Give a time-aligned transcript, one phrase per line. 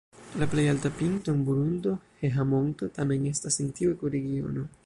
[0.43, 1.93] La plej alta pinto en Burundo,
[2.23, 4.71] Heha-Monto tamen estas en tiu ekoregiono.